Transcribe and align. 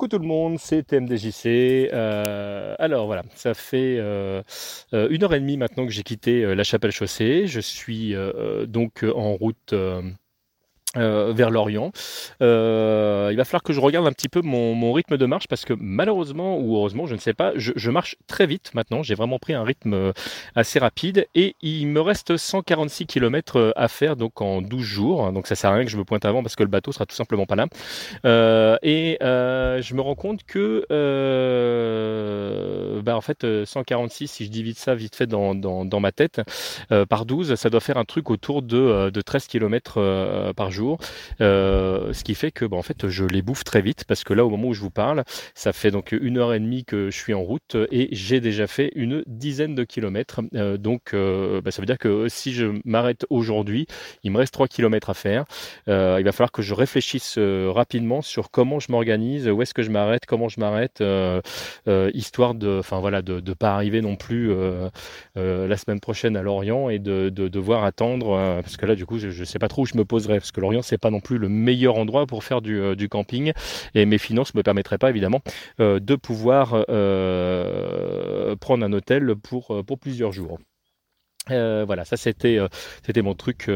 Coucou 0.00 0.16
tout 0.16 0.22
le 0.22 0.26
monde, 0.26 0.58
c'est 0.58 0.82
TMDJC. 0.86 1.90
Euh, 1.92 2.74
alors 2.78 3.04
voilà, 3.04 3.22
ça 3.34 3.52
fait 3.52 3.98
euh, 3.98 4.40
euh, 4.94 5.08
une 5.10 5.22
heure 5.24 5.34
et 5.34 5.40
demie 5.40 5.58
maintenant 5.58 5.84
que 5.84 5.92
j'ai 5.92 6.02
quitté 6.02 6.54
la 6.54 6.64
chapelle 6.64 6.90
chaussée. 6.90 7.46
Je 7.46 7.60
suis 7.60 8.14
donc 8.66 9.04
en 9.04 9.34
route 9.34 9.74
euh, 10.96 11.32
vers 11.32 11.50
l'Orient. 11.50 11.92
Euh, 12.42 13.28
il 13.30 13.36
va 13.36 13.44
falloir 13.44 13.62
que 13.62 13.72
je 13.72 13.78
regarde 13.78 14.08
un 14.08 14.12
petit 14.12 14.28
peu 14.28 14.40
mon, 14.40 14.92
rythme 14.92 15.16
de 15.16 15.24
marche 15.24 15.46
parce 15.46 15.64
que 15.64 15.72
malheureusement 15.78 16.58
ou 16.58 16.76
heureusement, 16.76 17.06
je 17.06 17.14
ne 17.14 17.20
sais 17.20 17.32
pas, 17.32 17.52
je, 17.54 17.90
marche 17.90 18.16
très 18.26 18.44
vite 18.44 18.72
maintenant. 18.74 19.04
J'ai 19.04 19.14
vraiment 19.14 19.38
pris 19.38 19.52
un 19.52 19.62
rythme 19.62 19.94
euh, 19.94 20.12
assez 20.56 20.80
rapide 20.80 21.28
et 21.36 21.54
il 21.62 21.86
me 21.86 22.00
reste 22.00 22.36
146 22.36 23.06
km 23.06 23.72
à 23.76 23.86
faire 23.86 24.16
donc 24.16 24.40
en 24.40 24.62
12 24.62 24.82
jours. 24.82 25.30
Donc 25.30 25.46
ça 25.46 25.54
sert 25.54 25.70
à 25.70 25.74
rien 25.74 25.84
que 25.84 25.92
je 25.92 25.96
me 25.96 26.02
pointe 26.02 26.24
avant 26.24 26.42
parce 26.42 26.56
que 26.56 26.64
le 26.64 26.68
bateau 26.68 26.90
sera 26.90 27.06
tout 27.06 27.14
simplement 27.14 27.46
pas 27.46 27.54
là. 27.54 27.68
Et 28.82 29.16
je 29.20 29.94
me 29.94 30.00
rends 30.00 30.16
compte 30.16 30.42
que 30.42 30.84
bah 33.04 33.16
en 33.16 33.20
fait 33.20 33.46
146 33.64 34.26
si 34.26 34.44
je 34.44 34.50
divise 34.50 34.78
ça 34.78 34.96
vite 34.96 35.14
fait 35.14 35.28
dans, 35.28 35.54
dans, 35.54 35.84
dans 35.84 36.00
ma 36.00 36.10
tête 36.10 36.40
par 37.08 37.26
12, 37.26 37.54
ça 37.54 37.70
doit 37.70 37.80
faire 37.80 37.96
un 37.96 38.04
truc 38.04 38.28
autour 38.28 38.62
de, 38.62 39.10
de 39.10 39.20
13 39.20 39.46
km 39.46 40.52
par 40.56 40.72
jour 40.72 40.79
euh, 41.40 42.12
ce 42.12 42.24
qui 42.24 42.34
fait 42.34 42.50
que, 42.50 42.64
bah, 42.64 42.76
en 42.76 42.82
fait, 42.82 43.08
je 43.08 43.24
les 43.24 43.42
bouffe 43.42 43.64
très 43.64 43.82
vite 43.82 44.04
parce 44.04 44.24
que 44.24 44.32
là, 44.32 44.44
au 44.44 44.50
moment 44.50 44.68
où 44.68 44.74
je 44.74 44.80
vous 44.80 44.90
parle, 44.90 45.24
ça 45.54 45.72
fait 45.72 45.90
donc 45.90 46.12
une 46.12 46.38
heure 46.38 46.52
et 46.54 46.60
demie 46.60 46.84
que 46.84 47.10
je 47.10 47.16
suis 47.16 47.34
en 47.34 47.42
route 47.42 47.76
et 47.90 48.08
j'ai 48.12 48.40
déjà 48.40 48.66
fait 48.66 48.90
une 48.94 49.22
dizaine 49.26 49.74
de 49.74 49.84
kilomètres. 49.84 50.40
Euh, 50.54 50.76
donc, 50.76 51.14
euh, 51.14 51.60
bah, 51.60 51.70
ça 51.70 51.82
veut 51.82 51.86
dire 51.86 51.98
que 51.98 52.28
si 52.28 52.52
je 52.52 52.66
m'arrête 52.84 53.26
aujourd'hui, 53.30 53.86
il 54.22 54.30
me 54.30 54.38
reste 54.38 54.54
3 54.54 54.68
kilomètres 54.68 55.10
à 55.10 55.14
faire. 55.14 55.44
il 55.86 55.92
va 56.24 56.32
falloir 56.32 56.52
que 56.52 56.62
je 56.62 56.74
réfléchisse 56.74 57.38
rapidement 57.38 58.22
sur 58.22 58.50
comment 58.50 58.80
je 58.80 58.90
m'organise, 58.90 59.48
où 59.48 59.62
est-ce 59.62 59.74
que 59.74 59.82
je 59.82 59.90
m'arrête, 59.90 60.26
comment 60.26 60.48
je 60.48 60.60
m'arrête, 60.60 61.02
histoire 62.14 62.54
de, 62.54 62.78
enfin 62.78 63.00
voilà, 63.00 63.22
de 63.22 63.40
ne 63.40 63.54
pas 63.54 63.74
arriver 63.74 64.00
non 64.00 64.16
plus 64.16 64.52
la 65.34 65.76
semaine 65.76 66.00
prochaine 66.00 66.36
à 66.36 66.42
Lorient 66.42 66.88
et 66.90 66.98
de, 66.98 67.28
de 67.28 67.48
devoir 67.48 67.84
attendre 67.84 68.60
parce 68.62 68.76
que 68.76 68.86
là, 68.86 68.94
du 68.94 69.06
coup, 69.06 69.18
je 69.18 69.28
ne 69.28 69.44
sais 69.44 69.58
pas 69.58 69.68
trop 69.68 69.82
où 69.82 69.86
je 69.86 69.96
me 69.96 70.04
poserai 70.04 70.38
parce 70.38 70.52
que 70.52 70.60
C'est 70.82 70.98
pas 70.98 71.10
non 71.10 71.20
plus 71.20 71.38
le 71.38 71.48
meilleur 71.48 71.96
endroit 71.96 72.26
pour 72.26 72.44
faire 72.44 72.62
du, 72.62 72.80
euh, 72.80 73.08
camping. 73.08 73.52
Et 73.94 74.06
mes 74.06 74.18
finances 74.18 74.54
me 74.54 74.62
permettraient 74.62 74.98
pas, 74.98 75.10
évidemment, 75.10 75.40
euh, 75.80 76.00
de 76.00 76.14
pouvoir 76.14 76.84
euh, 76.88 78.56
prendre 78.56 78.84
un 78.84 78.92
hôtel 78.92 79.34
pour, 79.36 79.84
pour 79.84 79.98
plusieurs 79.98 80.32
jours. 80.32 80.58
voilà, 81.48 82.04
ça 82.04 82.16
c'était 82.16 82.58
c'était 83.04 83.22
mon 83.22 83.34
truc. 83.34 83.68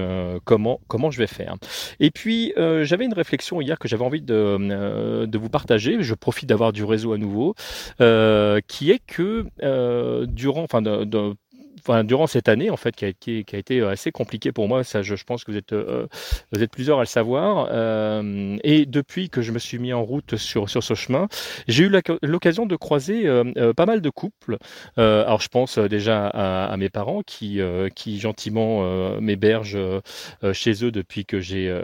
comment 0.45 0.81
comment 0.87 1.11
je 1.11 1.19
vais 1.19 1.27
faire. 1.27 1.57
Et 1.99 2.11
puis 2.11 2.53
j'avais 2.57 3.05
une 3.05 3.15
réflexion 3.15 3.61
hier 3.61 3.79
que 3.79 3.89
j'avais 3.89 4.05
envie 4.05 4.23
de, 4.23 5.27
de 5.27 5.39
vous 5.39 5.49
partager. 5.49 5.97
Je 6.01 6.15
profite 6.15 6.49
d'avoir 6.49 6.73
du 6.73 6.85
réseau 6.85 7.13
à 7.13 7.19
nouveau, 7.19 7.55
qui 8.69 8.91
est 8.93 9.03
que 9.07 9.47
durant, 10.27 10.63
enfin, 10.63 10.83
de, 10.83 11.35
enfin, 11.87 12.05
durant 12.05 12.27
cette 12.27 12.49
année, 12.49 12.71
en 12.71 12.77
fait, 12.77 12.97
qui 12.97 13.05
a, 13.05 13.09
été, 13.09 13.45
qui 13.45 13.57
a 13.57 13.59
été 13.59 13.81
euh, 13.81 13.91
assez 13.91 14.11
compliqué 14.13 14.53
pour 14.53 14.69
moi, 14.69 14.85
ça, 14.85 15.03
je, 15.03 15.15
pense 15.25 15.45
que 15.45 15.51
vous 15.51 15.59
êtes, 15.59 15.73
euh, 15.73 16.07
vous 16.53 16.63
êtes 16.63 16.71
plusieurs 16.71 16.99
à 16.99 17.03
le 17.03 17.07
savoir. 17.07 17.69
Euh, 17.71 18.57
et 18.65 18.87
depuis 18.87 19.29
que 19.29 19.43
je 19.43 19.53
me 19.53 19.59
suis 19.59 19.79
mis 19.79 19.93
en 19.93 20.03
route 20.03 20.37
sur, 20.37 20.69
sur 20.71 20.83
ce 20.83 20.95
chemin, 20.95 21.29
j'ai 21.69 21.85
eu 21.85 21.93
l'occasion 22.23 22.67
de 22.67 22.77
croiser 22.77 23.25
pas 23.77 23.87
mal 23.87 24.01
de 24.01 24.11
couples. 24.11 24.59
alors, 24.97 25.41
je 25.41 25.49
pense 25.49 25.79
déjà 25.79 26.27
à, 26.29 26.67
à 26.67 26.77
mes 26.77 26.89
parents 26.89 27.23
qui, 27.27 27.61
qui 27.95 28.19
gentiment 28.19 28.83
m'hébergent 29.21 29.79
chez 30.53 30.85
eux 30.85 30.91
depuis 30.91 31.25
que 31.25 31.41
j'ai 31.41 31.75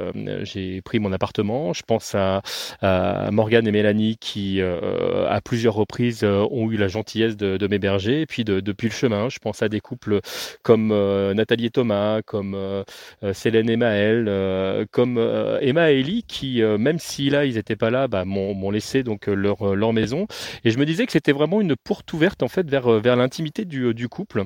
j'ai 0.43 0.81
pris 0.83 0.99
mon 0.99 1.13
appartement. 1.13 1.73
Je 1.73 1.83
pense 1.83 2.15
à, 2.15 2.43
à 2.81 3.31
Morgane 3.31 3.67
et 3.67 3.73
Mélanie 3.73 4.17
qui, 4.19 4.61
à 4.61 5.41
plusieurs 5.43 5.75
reprises, 5.75 6.25
ont 6.25 6.71
eu 6.71 6.77
la 6.77 6.89
gentillesse 6.89 7.37
de, 7.37 7.57
de 7.57 7.67
m'héberger. 7.67 8.23
Et 8.23 8.27
puis, 8.27 8.45
de, 8.45 8.61
depuis 8.61 8.89
le 8.89 8.95
chemin, 8.95 9.29
je 9.29 9.39
pense 9.39 9.63
à 9.63 9.69
des 9.69 9.81
couples 9.81 9.90
comme 10.63 10.91
euh, 10.93 11.35
Nathalie 11.35 11.67
et 11.67 11.71
Thomas, 11.71 12.23
comme 12.23 12.55
euh, 12.55 12.85
euh, 13.23 13.33
Célène 13.33 13.71
et 13.71 13.77
Maël, 13.77 14.87
comme 14.91 15.19
Emma 15.61 15.93
et 15.93 16.01
Ellie, 16.01 16.25
qui, 16.25 16.63
même 16.63 16.99
si 16.99 17.31
là, 17.31 17.45
ils 17.45 17.55
n'étaient 17.55 17.77
pas 17.77 17.91
là, 17.91 18.09
bah, 18.09 18.25
m'ont 18.25 18.71
laissé 18.71 19.03
donc 19.03 19.27
leur, 19.27 19.93
maison. 19.93 20.27
Et 20.65 20.71
je 20.71 20.79
me 20.79 20.87
disais 20.87 21.07
que 21.07 21.13
c'était 21.13 21.33
vraiment 21.33 21.61
une 21.61 21.75
porte 21.77 22.13
ouverte 22.13 22.43
en 22.43 22.49
fait 22.49 22.69
vers, 22.69 22.89
vers 23.01 23.17
l'intimité 23.17 23.65
du 23.65 24.09
couple. 24.09 24.45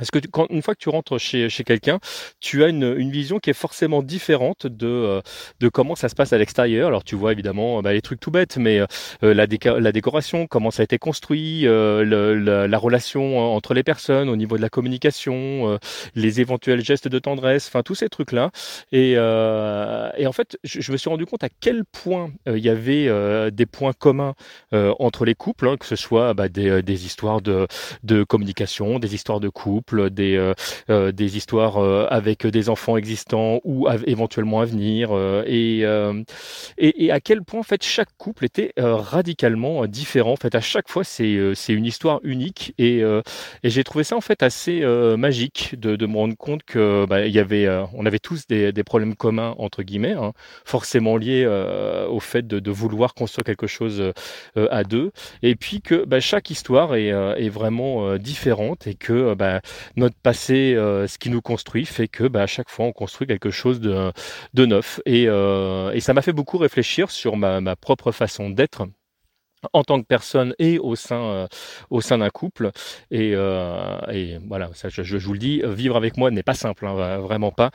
Parce 0.00 0.10
que 0.10 0.18
quand, 0.18 0.46
une 0.48 0.62
fois 0.62 0.74
que 0.74 0.80
tu 0.80 0.88
rentres 0.88 1.18
chez, 1.20 1.50
chez 1.50 1.62
quelqu'un, 1.62 2.00
tu 2.40 2.64
as 2.64 2.68
une, 2.68 2.94
une, 2.96 3.10
vision 3.10 3.38
qui 3.38 3.50
est 3.50 3.54
forcément 3.54 4.02
différente 4.02 4.66
de, 4.66 4.86
euh, 4.86 5.20
de 5.60 5.68
comment 5.68 5.94
ça 5.94 6.08
se 6.08 6.14
passe 6.14 6.32
à 6.32 6.38
l'extérieur. 6.38 6.88
Alors 6.88 7.04
tu 7.04 7.16
vois 7.16 7.32
évidemment 7.32 7.82
bah, 7.82 7.92
les 7.92 8.00
trucs 8.00 8.18
tout 8.18 8.30
bêtes, 8.30 8.56
mais 8.56 8.80
euh, 8.80 9.34
la, 9.34 9.46
la 9.78 9.92
décoration, 9.92 10.46
comment 10.46 10.70
ça 10.70 10.80
a 10.80 10.84
été 10.84 10.98
construit, 10.98 11.66
euh, 11.66 12.02
la, 12.02 12.66
la, 12.66 12.78
relation 12.78 13.38
entre 13.54 13.74
les 13.74 13.82
personnes 13.82 14.30
au 14.30 14.36
niveau 14.36 14.56
de 14.56 14.62
la 14.62 14.70
communication, 14.70 15.78
les 16.14 16.40
éventuels 16.40 16.82
gestes 16.82 17.08
de 17.08 17.18
tendresse, 17.18 17.68
enfin 17.68 17.82
tous 17.82 17.94
ces 17.94 18.08
trucs-là. 18.08 18.52
Et, 18.90 19.12
et 19.12 20.26
en 20.26 20.32
fait, 20.32 20.58
je, 20.64 20.80
je, 20.80 20.92
me 20.92 20.96
suis 20.96 21.10
rendu 21.10 21.26
compte 21.26 21.44
à 21.44 21.50
quel 21.60 21.84
point 21.84 22.30
il 22.46 22.58
y 22.58 22.70
avait 22.70 23.50
des 23.50 23.66
points 23.66 23.92
communs 23.92 24.34
entre 24.72 25.26
les 25.26 25.34
couples, 25.34 25.68
hein, 25.68 25.76
que 25.76 25.84
ce 25.84 25.96
soit 25.96 26.32
bah, 26.32 26.48
des, 26.48 26.82
des 26.82 27.04
histoires 27.04 27.42
de, 27.42 27.66
de 28.02 28.24
communication, 28.24 28.98
des 28.98 29.14
histoires 29.14 29.40
de 29.40 29.50
couple 29.50 29.89
des, 29.98 30.36
euh, 30.36 30.54
euh, 30.90 31.12
des 31.12 31.36
histoires 31.36 31.78
euh, 31.78 32.06
avec 32.10 32.46
des 32.46 32.68
enfants 32.68 32.96
existants 32.96 33.60
ou 33.64 33.88
éventuellement 34.06 34.60
à 34.60 34.64
venir, 34.64 35.10
et, 35.46 35.80
et, 36.78 37.04
et, 37.04 37.10
à 37.10 37.20
quel 37.20 37.42
point 37.42 37.60
en 37.60 37.64
fait 37.64 37.82
chaque 37.82 38.08
couple 38.18 38.44
était 38.44 38.72
radicalement 38.76 39.86
différent. 39.86 40.32
En 40.32 40.36
fait, 40.36 40.54
à 40.54 40.60
chaque 40.60 40.88
fois, 40.88 41.04
c'est 41.04 41.38
c'est 41.54 41.72
une 41.72 41.84
histoire 41.84 42.20
unique, 42.22 42.74
et, 42.78 43.00
et 43.00 43.70
j'ai 43.70 43.84
trouvé 43.84 44.04
ça 44.04 44.16
en 44.16 44.20
fait 44.20 44.42
assez 44.42 44.80
magique 45.16 45.78
de, 45.78 45.96
de 45.96 46.06
me 46.06 46.16
rendre 46.16 46.36
compte 46.36 46.62
que 46.62 47.06
bah, 47.06 47.26
il 47.26 47.32
y 47.32 47.38
avait, 47.38 47.68
on 47.94 48.06
avait 48.06 48.18
tous 48.18 48.46
des, 48.46 48.72
des 48.72 48.84
problèmes 48.84 49.14
communs 49.14 49.54
entre 49.58 49.82
guillemets, 49.82 50.12
hein, 50.12 50.32
forcément 50.64 51.16
liés 51.16 51.46
au 52.08 52.20
fait 52.20 52.46
de, 52.46 52.58
de, 52.58 52.70
vouloir 52.70 53.14
construire 53.14 53.44
quelque 53.44 53.66
chose 53.66 54.12
à 54.56 54.84
deux, 54.84 55.12
et 55.42 55.56
puis 55.56 55.80
que 55.80 56.04
bah, 56.04 56.20
chaque 56.20 56.50
histoire 56.50 56.94
est, 56.94 57.08
est 57.08 57.48
vraiment 57.48 58.16
différente 58.16 58.86
et 58.86 58.94
que 58.94 59.34
bah, 59.34 59.60
notre 59.96 60.16
passé, 60.16 60.74
euh, 60.74 61.06
ce 61.06 61.18
qui 61.18 61.30
nous 61.30 61.40
construit, 61.40 61.86
fait 61.86 62.08
que 62.08 62.24
bah, 62.24 62.42
à 62.42 62.46
chaque 62.46 62.70
fois 62.70 62.86
on 62.86 62.92
construit 62.92 63.26
quelque 63.26 63.50
chose 63.50 63.80
de, 63.80 64.12
neuf. 64.54 65.00
Et, 65.06 65.24
euh, 65.28 65.92
et 65.92 66.00
ça 66.00 66.14
m'a 66.14 66.22
fait 66.22 66.32
beaucoup 66.32 66.58
réfléchir 66.58 67.10
sur 67.10 67.36
ma, 67.36 67.76
propre 67.76 68.12
façon 68.12 68.50
d'être 68.50 68.86
en 69.74 69.84
tant 69.84 70.00
que 70.00 70.06
personne 70.06 70.54
et 70.58 70.78
au 70.78 70.96
sein 70.96 71.48
euh, 71.90 72.16
d'un 72.16 72.30
couple 72.30 72.70
et, 73.10 73.32
et 73.32 74.38
voilà 74.48 74.70
ça 74.72 74.88
je, 74.88 75.16
vous 75.18 75.32
le 75.34 75.38
dis 75.38 75.62
vivre 75.64 75.96
avec 75.96 76.16
moi 76.16 76.30
n'est 76.30 76.42
pas 76.42 76.54
simple 76.54 76.86
hein, 76.86 77.18
vraiment 77.18 77.52
pas 77.52 77.70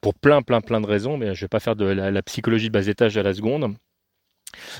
pour 0.00 0.14
plein 0.14 0.40
plein 0.42 0.62
plein 0.62 0.80
de 0.80 0.86
raisons 0.86 1.18
mais 1.18 1.34
je 1.34 1.42
vais 1.42 1.48
pas 1.48 1.60
faire 1.60 1.76
de 1.76 1.84
la 1.84 2.22
psychologie 2.22 2.68
de 2.68 2.72
bas 2.72 2.86
étage 2.86 3.18
à 3.18 3.22
la 3.22 3.34
seconde 3.34 3.74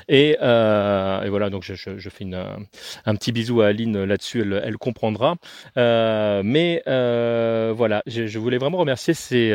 et, 0.08 0.36
euh, 0.42 1.22
et, 1.22 1.28
voilà, 1.28 1.50
donc 1.50 1.62
je, 1.62 1.74
fais 1.74 2.26
un 3.06 3.14
petit 3.14 3.32
bisou 3.32 3.60
à 3.60 3.66
Aline 3.66 4.04
là-dessus, 4.04 4.40
elle, 4.62 4.78
comprendra. 4.78 5.36
Euh, 5.76 6.42
mais 6.44 6.82
euh, 6.86 7.72
voilà, 7.76 8.02
je, 8.06 8.38
voulais 8.38 8.58
vraiment 8.58 8.78
remercier 8.78 9.14
ces, 9.14 9.52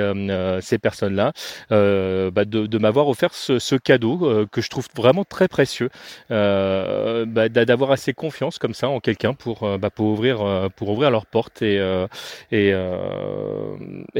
personnes-là 0.82 1.34
bah 1.70 2.46
de, 2.46 2.78
m'avoir 2.78 3.08
offert 3.08 3.34
ce, 3.34 3.76
cadeau 3.76 4.48
que 4.52 4.62
je 4.62 4.70
trouve 4.70 4.88
vraiment 4.96 5.26
très 5.26 5.48
précieux, 5.48 5.90
bah, 6.30 7.50
d'avoir 7.50 7.92
assez 7.92 8.14
confiance 8.14 8.60
comme 8.60 8.74
ça 8.74 8.90
en 8.90 9.00
quelqu'un 9.00 9.34
pour, 9.34 9.68
bah, 9.78 9.90
ouvrir 10.00 11.12
leurs 11.12 11.26
portes 11.26 11.62
et 11.62 11.80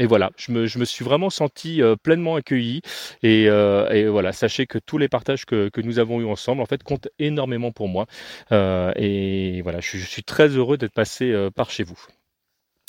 voilà, 0.06 0.30
je 0.36 0.52
me, 0.52 0.84
suis 0.84 1.04
vraiment 1.04 1.30
senti 1.30 1.80
pleinement 2.02 2.36
accueilli 2.36 2.82
et, 3.22 3.44
et 3.44 4.06
voilà, 4.06 4.32
sachez 4.32 4.66
que 4.66 4.78
tous 4.78 4.98
les 4.98 5.08
partages 5.08 5.44
que, 5.44 5.68
que 5.68 5.80
nous 5.84 5.98
avons 5.98 6.20
eu 6.20 6.26
ensemble, 6.26 6.62
en 6.62 6.66
fait, 6.66 6.82
compte 6.82 7.08
énormément 7.18 7.72
pour 7.72 7.88
moi. 7.88 8.06
Euh, 8.52 8.92
et 8.96 9.62
voilà, 9.62 9.80
je, 9.80 9.98
suis 9.98 10.24
très 10.24 10.48
heureux 10.48 10.76
d'être 10.76 10.92
passé 10.92 11.30
euh, 11.32 11.50
par 11.50 11.70
chez 11.70 11.84
vous. 11.84 12.00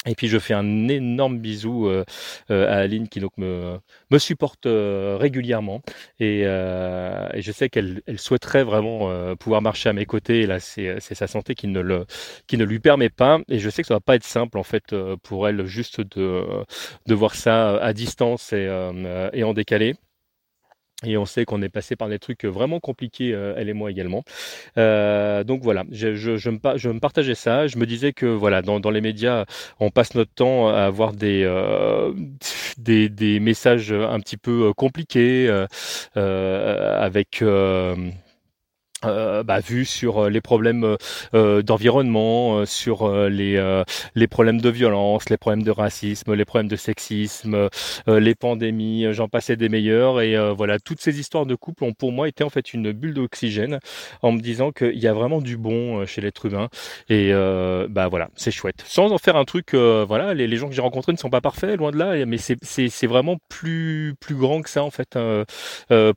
Et 0.07 0.13
puis 0.13 0.27
je 0.27 0.37
fais 0.37 0.53
un 0.53 0.87
énorme 0.87 1.39
bisou 1.39 1.87
euh, 1.87 2.03
à 2.49 2.75
Aline 2.75 3.07
qui 3.09 3.19
donc 3.19 3.31
me, 3.37 3.79
me 4.11 4.19
supporte 4.19 4.67
régulièrement 4.67 5.81
et, 6.19 6.43
je 6.43 7.51
sais 7.51 7.69
qu'elle 7.69 8.03
elle 8.05 8.19
souhaiterait 8.19 8.63
vraiment 8.63 9.35
pouvoir 9.37 9.63
marcher 9.63 9.89
à 9.89 9.93
mes 9.93 10.05
côtés. 10.05 10.41
Et 10.41 10.45
là, 10.45 10.59
c'est 10.59 10.99
sa 10.99 11.25
santé 11.25 11.55
qui 11.55 11.65
ne 11.67 11.79
le 11.79 12.05
qui 12.45 12.57
ne 12.57 12.65
lui 12.65 12.79
permet 12.79 13.09
pas. 13.09 13.39
Et 13.49 13.57
je 13.57 13.67
sais 13.71 13.81
que 13.81 13.87
ça 13.87 13.95
va 13.95 13.99
pas 13.99 14.15
être 14.15 14.23
simple 14.23 14.59
en 14.59 14.63
fait 14.63 14.95
pour 15.23 15.47
elle 15.47 15.65
juste 15.65 16.01
de 16.01 16.45
de 17.07 17.15
voir 17.15 17.33
ça 17.33 17.77
à 17.77 17.91
distance 17.93 18.53
et, 18.53 18.69
et 19.33 19.43
en 19.43 19.53
décalé. 19.55 19.95
Et 21.05 21.17
on 21.17 21.25
sait 21.25 21.45
qu'on 21.45 21.61
est 21.61 21.69
passé 21.69 21.95
par 21.95 22.09
des 22.09 22.19
trucs 22.19 22.45
vraiment 22.45 22.79
compliqués, 22.79 23.33
euh, 23.33 23.53
elle 23.57 23.69
et 23.69 23.73
moi 23.73 23.91
également. 23.91 24.23
Euh, 24.77 25.43
donc 25.43 25.61
voilà, 25.61 25.83
je, 25.91 26.09
me, 26.49 26.99
partageais 26.99 27.35
ça. 27.35 27.67
Je 27.67 27.77
me 27.77 27.85
disais 27.85 28.13
que 28.13 28.25
voilà, 28.25 28.61
dans, 28.61 28.89
les 28.89 29.01
médias, 29.01 29.45
on 29.79 29.89
passe 29.89 30.15
notre 30.15 30.33
temps 30.33 30.67
à 30.69 30.81
avoir 30.81 31.13
des, 31.13 31.43
euh, 31.43 32.13
des, 32.77 33.39
messages 33.39 33.91
un 33.91 34.19
petit 34.19 34.37
peu 34.37 34.73
compliqués, 34.73 35.47
euh, 36.17 36.99
avec 36.99 37.43
euh, 39.03 39.43
bah, 39.43 39.59
vu 39.59 39.85
sur 39.85 40.23
euh, 40.23 40.29
les 40.29 40.41
problèmes 40.41 40.95
euh, 41.33 41.61
d'environnement, 41.61 42.65
sur 42.65 43.11
les, 43.29 43.83
les 44.15 44.27
problèmes 44.27 44.61
de 44.61 44.69
violence, 44.69 45.29
les 45.29 45.37
problèmes 45.37 45.63
de 45.63 45.71
racisme, 45.71 46.33
les 46.33 46.45
problèmes 46.45 46.67
de 46.67 46.75
sexisme, 46.75 47.69
les 48.07 48.35
pandémies, 48.35 49.07
j'en 49.11 49.27
passais 49.27 49.55
des 49.55 49.69
meilleurs. 49.69 50.21
Et 50.21 50.35
voilà, 50.53 50.79
toutes 50.79 51.01
ces 51.01 51.19
histoires 51.19 51.45
de 51.45 51.55
couple 51.55 51.83
ont 51.83 51.93
pour 51.93 52.11
moi 52.11 52.27
été 52.27 52.43
en 52.43 52.49
fait 52.49 52.73
une 52.73 52.91
bulle 52.91 53.13
d'oxygène 53.13 53.79
en 54.21 54.31
me 54.31 54.39
disant 54.39 54.71
qu'il 54.71 54.97
y 54.97 55.07
a 55.07 55.13
vraiment 55.13 55.41
du 55.41 55.57
bon 55.57 56.05
chez 56.05 56.21
l'être 56.21 56.45
humain. 56.45 56.69
Et 57.09 57.31
bah 57.89 58.07
voilà, 58.07 58.29
c'est 58.35 58.51
chouette. 58.51 58.83
Sans 58.85 59.11
en 59.11 59.17
faire 59.17 59.35
un 59.35 59.45
truc, 59.45 59.73
voilà, 59.73 60.33
les, 60.33 60.47
les, 60.47 60.57
gens 60.57 60.69
que 60.69 60.75
j'ai 60.75 60.81
rencontrés 60.81 61.11
ne 61.11 61.17
sont 61.17 61.29
pas 61.29 61.41
parfaits, 61.41 61.77
loin 61.77 61.91
de 61.91 61.97
là, 61.97 62.25
mais 62.25 62.37
c'est 62.37 63.07
vraiment 63.07 63.37
plus, 63.49 64.15
plus 64.19 64.35
grand 64.35 64.61
que 64.61 64.69
ça 64.69 64.83
en 64.83 64.91
fait, 64.91 65.17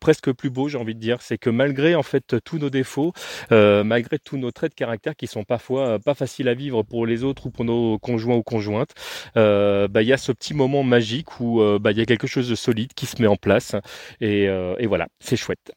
presque 0.01 0.33
plus 0.33 0.51
beau, 0.51 0.69
j'ai 0.69 0.79
envie 0.79 0.95
de 0.95 1.01
dire. 1.01 1.19
C'est 1.21 1.39
que 1.39 1.51
malgré 1.51 1.95
en 1.95 2.03
fait 2.03 2.37
tous 2.45 2.59
nos 2.59 2.68
défauts, 2.71 3.13
euh, 3.53 3.85
malgré 3.85 4.19
tous 4.19 4.37
nos 4.37 4.51
traits 4.51 4.73
de 4.73 4.75
caractère 4.75 5.17
qui 5.17 5.27
sont 5.27 5.45
parfois 5.45 5.87
euh, 5.87 5.99
pas 5.99 6.15
faciles 6.15 6.49
à 6.49 6.55
vivre 6.55 6.83
pour 6.83 7.07
les 7.07 7.25
autres 7.25 7.47
ou 7.47 7.51
pour 7.51 7.65
nos 7.65 7.99
conjoints 7.99 8.37
ou 8.37 8.43
conjointes. 8.43 8.95
Euh, 9.37 9.89
bah, 9.89 10.03
il 10.03 10.09
y 10.09 10.13
a 10.13 10.19
ce 10.19 10.33
petit 10.33 10.55
moment 10.55 10.83
magique 10.83 11.41
où 11.41 11.61
bah, 11.81 11.93
il 11.93 11.99
y 11.99 12.01
a 12.01 12.07
quelque 12.07 12.27
chose 12.27 12.49
de 12.49 12.55
solide 12.55 12.93
qui 12.95 13.07
se 13.07 13.21
met 13.21 13.29
en 13.29 13.37
place 13.37 13.75
et, 14.21 14.45
et 14.45 14.87
voilà, 14.87 15.09
c'est 15.21 15.37
chouette. 15.37 15.73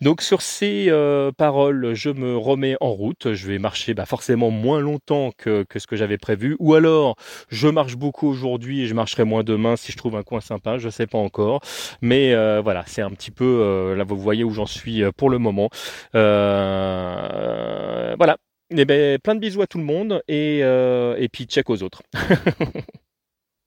Donc 0.00 0.22
sur 0.22 0.42
ces 0.42 0.86
euh, 0.88 1.30
paroles, 1.32 1.94
je 1.94 2.10
me 2.10 2.36
remets 2.36 2.76
en 2.80 2.90
route. 2.90 3.34
Je 3.34 3.46
vais 3.46 3.58
marcher 3.58 3.94
bah, 3.94 4.06
forcément 4.06 4.50
moins 4.50 4.80
longtemps 4.80 5.30
que, 5.36 5.64
ce 5.74 5.86
que 5.86 5.96
j'avais 5.96 6.18
prévu. 6.18 6.56
Ou 6.58 6.74
alors, 6.74 7.16
je 7.48 7.68
marche 7.68 7.96
beaucoup 7.96 8.28
aujourd'hui 8.28 8.82
et 8.82 8.86
je 8.86 8.94
marcherai 8.94 9.24
moins 9.24 9.44
demain 9.44 9.76
si 9.76 9.92
je 9.92 9.96
trouve 9.96 10.16
un 10.16 10.22
coin 10.22 10.40
sympa. 10.40 10.78
Je 10.78 10.86
ne 10.86 10.90
sais 10.90 11.06
pas 11.06 11.18
encore. 11.18 11.60
Mais 12.00 12.34
euh, 12.34 12.60
voilà, 12.62 12.84
c'est 12.86 13.02
un 13.02 13.10
petit 13.10 13.30
peu... 13.30 13.44
Euh, 13.44 13.96
là, 13.96 14.04
vous 14.04 14.18
voyez 14.18 14.44
où 14.44 14.50
j'en 14.50 14.66
suis 14.66 15.02
pour 15.16 15.30
le 15.30 15.38
moment. 15.38 15.70
voilà. 16.12 18.36
Eh 18.76 18.84
ben, 18.86 19.18
plein 19.18 19.34
de 19.34 19.40
bisous 19.40 19.62
à 19.62 19.66
tout 19.66 19.78
le 19.78 19.84
monde 19.84 20.22
et, 20.26 20.60
et 20.60 21.28
puis 21.30 21.44
check 21.44 21.68
aux 21.70 21.82
autres. 21.82 22.02